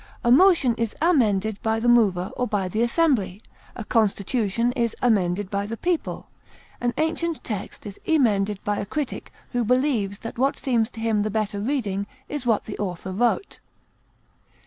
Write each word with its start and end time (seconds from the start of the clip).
A 0.23 0.31
motion 0.31 0.73
is 0.79 0.95
amended 0.99 1.61
by 1.61 1.79
the 1.79 1.87
mover 1.87 2.31
or 2.35 2.47
by 2.47 2.67
the 2.67 2.81
assembly; 2.81 3.39
a 3.75 3.83
constitution 3.83 4.71
is 4.71 4.95
amended 4.99 5.51
by 5.51 5.67
the 5.67 5.77
people; 5.77 6.27
an 6.81 6.91
ancient 6.97 7.43
text 7.43 7.85
is 7.85 7.99
emended 8.07 8.57
by 8.63 8.77
a 8.79 8.85
critic 8.87 9.31
who 9.51 9.63
believes 9.63 10.17
that 10.25 10.39
what 10.39 10.57
seems 10.57 10.89
to 10.89 10.99
him 11.01 11.19
the 11.19 11.29
better 11.29 11.59
reading 11.59 12.07
is 12.27 12.47
what 12.47 12.63
the 12.63 12.79
author 12.79 13.11
wrote. 13.11 13.59